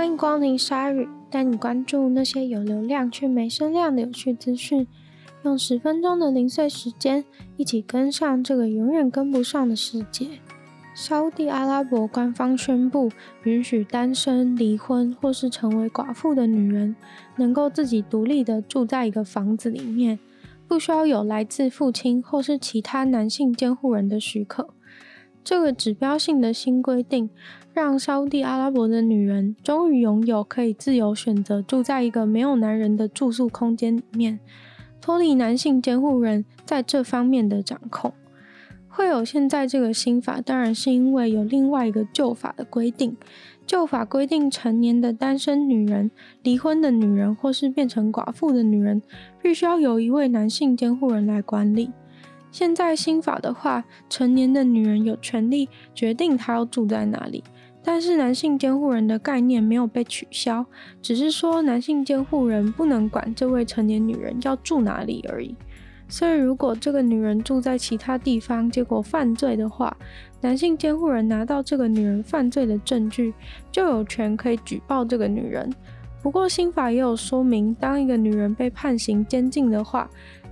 [0.00, 4.86] 欢迎光临鲨语，带你关注那些有流量却没声量的有趣资讯。
[5.42, 7.22] 用十分钟的零碎时间，
[7.58, 10.26] 一起跟上这个永远跟不上的世界。
[10.94, 13.10] 沙乌地阿拉伯官方宣布，
[13.42, 16.96] 允许单身、离婚或是成为寡妇的女人，
[17.36, 20.18] 能够自己独立的住在一个房子里面，
[20.66, 24.70] 不需要有来自父亲或是其他男性监护人的许可。
[25.42, 27.30] 这个指标性的新规定，
[27.72, 34.38] 让沙地阿拉伯的女人终于拥有可以自由选择住在一个没有男人的住宿空间里面，
[35.00, 38.12] 脱离男性监护人在这方面的掌控。
[38.92, 43.16] 会有现在这个新法，当然是因为有另外一个旧法的规定。
[43.64, 46.10] 旧法规定，成年的单身女人、
[46.42, 49.00] 离婚的女人或是变成寡妇的女人，
[49.40, 51.92] 必须要由一位男性监护人来管理。
[52.52, 57.44] 现在新法的话，成年的女人有权利决定她要住在哪里，
[57.82, 60.66] 但是男性监护人的概念没有被取消，
[61.00, 65.54] 只是说男性监护人不能管这位成年女人要住哪里而已。
[66.08, 69.96] 所以，如果这个女人住在其他地方，结果犯罪的话，
[70.40, 73.32] 男性监护人拿到这个女人犯罪的证据，
[73.70, 75.72] 就有权可以举报这个女人。
[76.20, 80.10] 不过，新法也有说明，当一个女人被判刑监禁的话，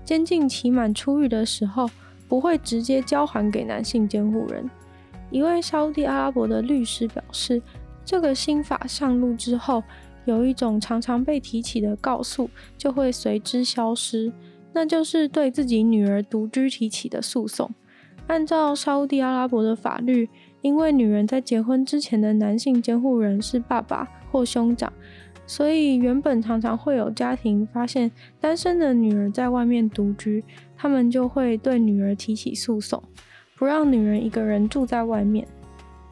[0.09, 1.87] 监禁期满出狱的时候，
[2.27, 4.71] 不会直接交还给男性监护人。
[5.31, 7.61] 一位沙乌地阿拉伯的律师表示，
[8.07, 9.83] 这个新法上路之后，
[10.25, 14.33] 有一种常常被提起的告诉就会随之消失，
[14.73, 17.71] 那就是对自己女儿独居提起的诉讼。
[18.29, 20.27] 按照沙乌地阿拉伯的法律，
[20.63, 24.91] 因为女人在结婚之前的男性监护人是爸爸或兄长。
[25.49, 30.45] 所以，原本常常会有家庭发现单身的女儿在外面独居，
[30.77, 33.03] 他们就会对女儿提起诉讼，
[33.57, 35.49] 不让女人一个人住在外面。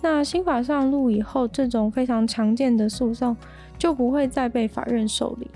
[0.00, 3.36] 那新法上路以后，这种非常常见的诉讼
[3.76, 5.50] 就不会再被法院受理。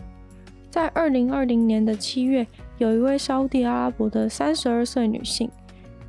[0.68, 2.46] 在二零二零年的七月，
[2.76, 5.50] 有一位沙乌地阿拉伯的三十二岁女性，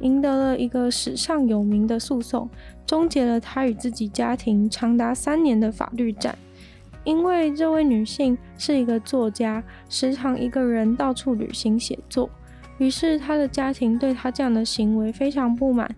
[0.01, 2.49] 赢得了一个史上有名的诉讼，
[2.85, 6.37] 终结了她与自己家庭长达三年的法律战。
[7.03, 12.29] 因为这位女性是一个作家，时常一个人到处旅行写作，
[12.77, 15.89] 于是她的家庭对她这样的行为非常不满，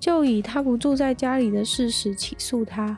[0.00, 2.96] 就以她不住在家里的事实起诉她。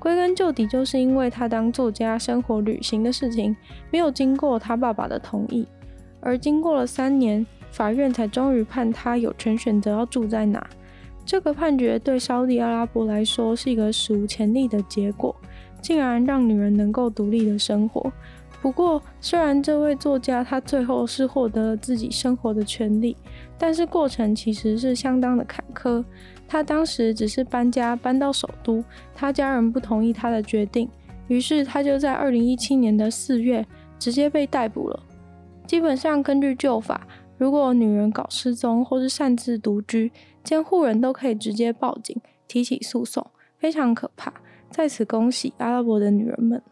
[0.00, 3.56] 归根究底，就是因为她当作家生活旅行的事情
[3.92, 5.64] 没有经过她爸爸的同意，
[6.20, 10.68] 而经过了三年，法院才终于判她有权选择要住在哪。
[11.24, 15.32] 这个判决对沙乌地阿拉伯来说是一个史无前例的结果。
[15.82, 18.10] 竟然让女人能够独立的生活。
[18.62, 23.16] 不过，虽然这位作家他最后是获得了自己生活的权利，
[23.58, 26.04] 但是过程其实是相当的坎坷。
[26.46, 28.84] 他当时只是搬家搬到首都，
[29.16, 30.88] 他家人不同意他的决定，
[31.26, 33.66] 于是他就在二零一七年的四月
[33.98, 35.02] 直接被逮捕了。
[35.66, 37.04] 基本上根据旧法，
[37.38, 40.12] 如果女人搞失踪或是擅自独居，
[40.44, 42.16] 监护人都可以直接报警
[42.46, 43.26] 提起诉讼，
[43.58, 44.32] 非常可怕。
[44.72, 46.62] 在此恭喜阿拉伯的女人们。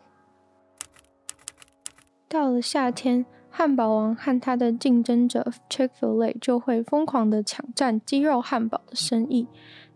[2.29, 9.47] 到了夏天，汉堡王和他的竞争者 Chick-fil-A 就会疯狂的抢占鸡肉汉堡的生意。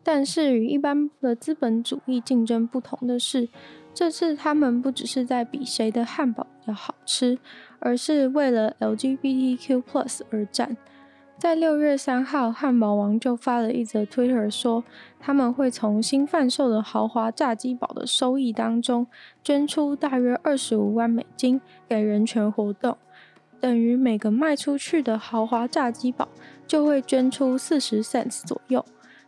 [0.02, 3.48] 但是与一般的资本主义竞争不同的是，
[3.94, 7.38] 这次他们不只是在比谁的汉堡要好吃，
[7.78, 9.82] 而是为了 LGBTQ+
[10.30, 10.76] 而战。
[11.36, 14.82] 在六月三号，汉堡王就发了一则 Twitter 说，
[15.20, 19.06] 他们会从新贩售的豪华炸鸡堡的收益当中
[19.42, 22.96] 捐出大约二十五万美金给人权活动，
[23.60, 26.28] 等于每个卖出去的豪华炸鸡堡
[26.66, 28.82] 就会捐出四十 cents 左右。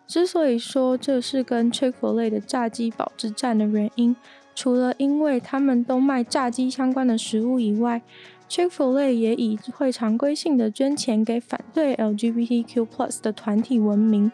[0.06, 4.16] 之所以说这是跟 Chick-fil-A 的炸鸡堡之战的原因，
[4.54, 8.00] 除了因为他们都卖炸鸡相关的食物以外
[8.48, 14.30] ，Chick-fil-A 也以会常规性的捐钱给反对 LGBTQ+ 的团体闻名。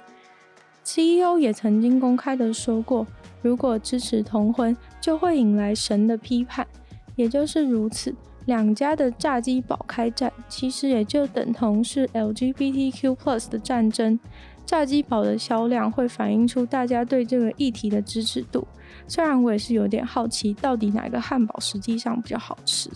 [0.85, 3.07] CEO 也曾经公开的说过，
[3.41, 6.67] 如果支持同婚，就会引来神的批判。
[7.15, 8.15] 也就是如此，
[8.47, 14.19] 两家的炸鸡堡开战，其实也就等同是 LGBTQ+ 的战争。
[14.65, 18.67] 炸鸡堡的销量会反映出大家对这个议题的支持度。
[19.07, 22.89] 虽然我也是有点好奇，到底哪个汉堡实际上比较好吃。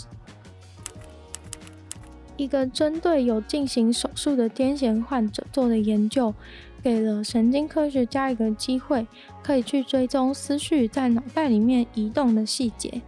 [2.37, 6.35] 一个针对有进行手术的癫痫患者做的研究，
[6.83, 9.07] 给了神经科学家一个机会，
[9.43, 13.03] 可以去追踪思绪在脑袋里面移动的细节。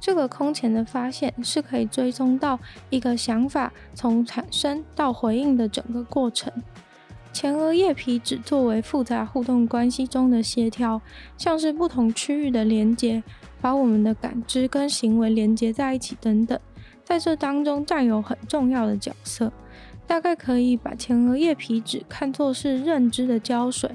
[0.00, 2.58] 这个空前的发现是可以追踪到
[2.90, 6.52] 一个想法从产生到回应的整个过程。
[7.32, 11.00] 前额叶皮质作为复杂互动关系中的协调，
[11.38, 13.24] 像是不同区域的连接，
[13.60, 16.60] 把我们的感知跟行为连接在一起等等，
[17.04, 19.52] 在这当中占有很重要的角色。
[20.06, 23.90] 大概可以把前额叶皮质看作是认知的胶水。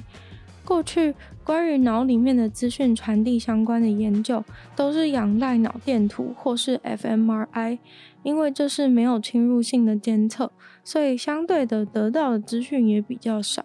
[0.66, 1.14] 过去
[1.44, 4.44] 关于脑里面的资讯传递相关的研究，
[4.76, 7.78] 都是仰赖脑电图或是 fMRI，
[8.24, 10.52] 因为这是没有侵入性的监测，
[10.84, 13.64] 所以相对的得到的资讯也比较少。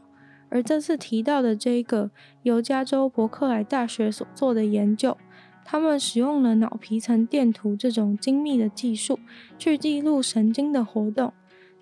[0.50, 2.10] 而这次提到的这个
[2.42, 5.16] 由加州伯克莱大学所做的研究，
[5.64, 9.18] 他们使用了脑皮层电图这种精密的技术，
[9.58, 11.32] 去记录神经的活动。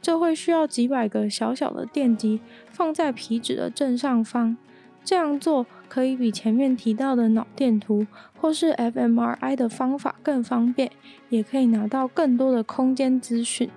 [0.01, 2.41] 这会需要几百个小小的电极
[2.71, 4.57] 放在皮质的正上方。
[5.05, 8.07] 这样做可以比前面提到的脑电图
[8.37, 10.91] 或是 fMRI 的方法更方便，
[11.29, 13.69] 也可以拿到更多的空间资讯。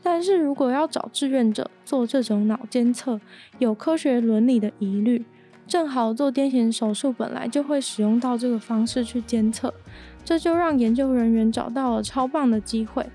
[0.00, 3.20] 但是如果要找志愿者做这种脑监测，
[3.58, 5.24] 有科学伦理的疑虑。
[5.66, 9.72] 正好做癫痫手术本来就会使用到这个方式去监测，
[10.24, 13.06] 这就让研究人员找到了超棒的机会。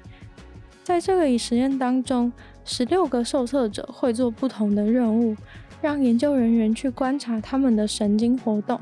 [0.83, 2.31] 在这个实验当中，
[2.65, 5.35] 十六个受测者会做不同的任务。
[5.81, 8.77] 让研究人员去观察他们的神经活动，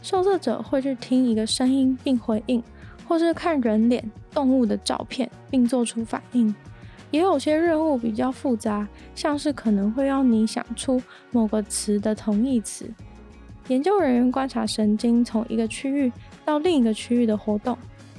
[0.00, 2.62] 受测者会去听一个声音并回应，
[3.06, 6.54] 或是看人脸、动物的照片并做出反应。
[7.10, 12.88] 也有些任务比较复杂，像是可能会要你想出某个词的同义词。
[13.68, 16.12] 研究人员观察神经从一个区域
[16.44, 17.76] 到另一个区域的活动，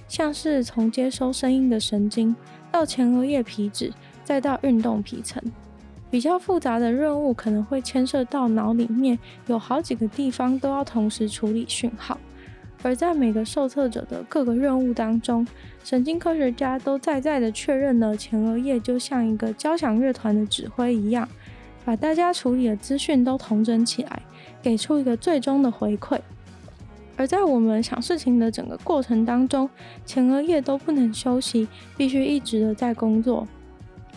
[0.07, 2.35] 像是从接收声音的神经
[2.71, 3.91] 到前额叶皮质，
[4.23, 5.41] 再到运动皮层。
[6.09, 9.17] 比较复杂的任务可能会牵涉到脑里面
[9.47, 12.17] 有好几个地方都要同时处理讯号，
[12.83, 15.45] 而在每个受测者的各个任务当中，
[15.83, 21.27] 神经科学家都在在的确认了前额叶就像一个交响乐团的指挥一样，
[21.85, 24.21] 把大家处理的资讯都统整起来，
[24.61, 26.19] 给出一个最终的回馈。
[27.17, 29.69] 而在我们想事情的整个过程当中，
[30.05, 33.47] 前额叶都不能休息，必须一直的在工作。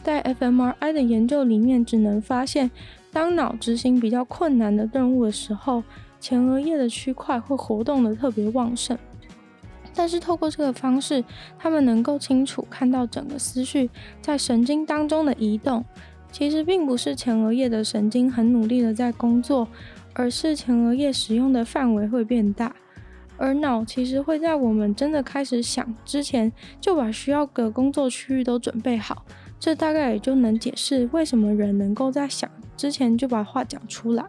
[0.02, 2.70] 在 fMRI 的研究里面，只能发现，
[3.12, 5.82] 当脑执行比较困难的任务的时候，
[6.24, 8.96] 前额叶的区块会活动的特别旺盛。
[9.94, 11.22] 但是透过这个方式，
[11.58, 13.90] 他们能够清楚看到整个思绪
[14.22, 15.84] 在神经当中的移动。
[16.32, 19.68] 其实并不是前额叶的神经很努力的在工作，
[20.14, 22.74] 而是前额叶使用的范围会变大。
[23.36, 26.50] 而脑其实会在我们真的开始想之前，
[26.80, 29.26] 就把需要的工作区域都准备好。
[29.60, 34.24] 这大概也就能解释为什么人能够在想之前就把话讲出来。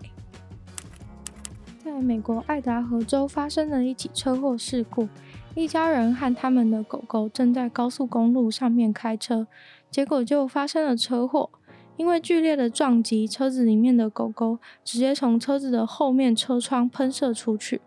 [1.96, 5.08] 在美国爱达荷州发生了一起车祸事故，
[5.54, 9.48] 一家人和他们的狗狗正在高速公路上面开车，
[9.90, 11.50] 结果就发生了车祸。
[11.96, 17.80] 因为剧烈的撞击，车子里面的狗狗直接从车子的后面车窗喷射出去，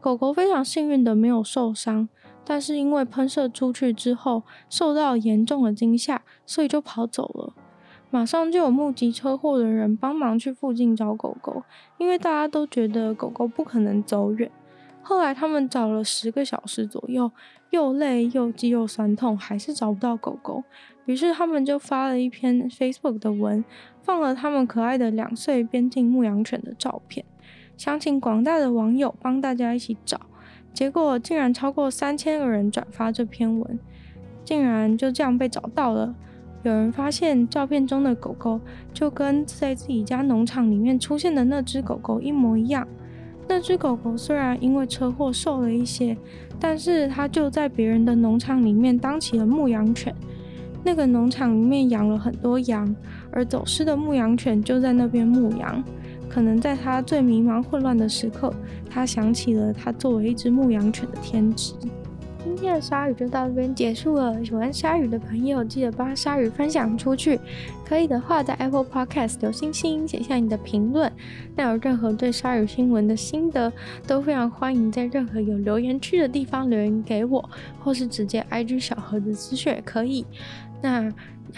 [0.00, 2.08] 狗狗非常幸运的没有受伤。
[2.44, 7.54] 但是因为喷射出去之后受到严重的惊吓，所以就跑走了。
[8.14, 11.64] 马上就有目击车祸的人帮忙去附近找狗狗，
[11.98, 14.48] 因为大家都觉得狗狗不可能走远。
[15.02, 17.32] 后来他们找了十个小时左右，
[17.70, 20.62] 又累又肌肉酸痛，还是找不到狗狗。
[21.06, 23.64] 于是他们就发了一篇 Facebook 的文，
[24.00, 27.26] 放了他们可爱的两岁边境牧羊犬的照片，
[27.76, 30.20] 想请广大的网友帮大家一起找。
[30.72, 33.76] 结果竟然超过三千个人转发这篇文，
[34.44, 36.14] 竟然就这样被找到了。
[36.64, 38.58] 有人发现照片中的狗狗
[38.92, 42.88] 就跟在自己家农场里面出现的那只狗狗一模一样。
[43.46, 46.16] 那只狗狗虽然因为车祸瘦了一些，
[46.58, 50.14] 但是它就在别人的农场里面当起了牧羊犬。
[50.82, 52.96] 那个农场里面养了很多羊，
[53.30, 55.84] 而走失的牧羊犬就在那边牧羊。
[56.30, 58.52] 可能在它最迷茫混乱的时刻，
[58.88, 61.74] 它想起了它作为一只牧羊犬的天职。
[62.44, 64.44] 今天的鲨鱼就到这边结束了。
[64.44, 67.40] 喜欢鲨鱼的朋友，记得帮鲨鱼分享出去。
[67.86, 71.10] 可以的话，在 Apple Podcast 留星星，写下你的评论。
[71.56, 73.72] 那有任何对鲨鱼新闻的心得，
[74.06, 77.48] 都非常欢迎在任何有留言区的地方留言给我，
[77.82, 80.26] 或是直接 IG 小盒子资讯也可以。
[80.82, 81.10] 那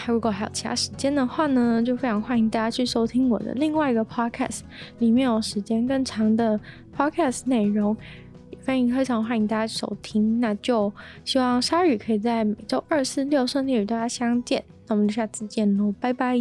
[0.06, 4.60] 如果还有其他时间的话呢，就非常欢迎大家去收听我的另外一个 podcast，
[5.00, 6.60] 里面有时间更长的
[6.96, 7.96] podcast 内容，
[8.66, 10.40] 欢迎非常欢迎大家收听。
[10.40, 10.92] 那就
[11.24, 14.64] 希望鲨鱼可以在每周二、四、六顺利与大家相见。
[14.88, 16.36] 那我们就下次见喽，拜拜。